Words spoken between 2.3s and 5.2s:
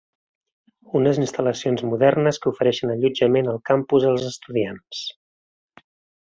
que ofereixen allotjament al campus als estudiants.